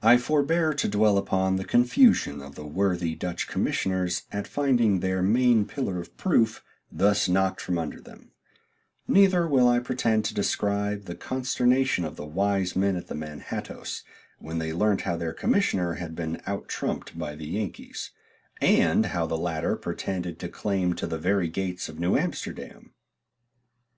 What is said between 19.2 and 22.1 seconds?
the latter pretended to claim to the very gates of